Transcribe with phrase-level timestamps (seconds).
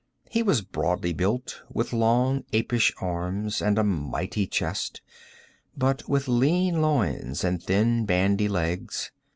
[0.31, 4.99] He was broadly built, with long apish arms and a mighty chest,
[5.77, 9.11] but with lean loins and thin bandy legs.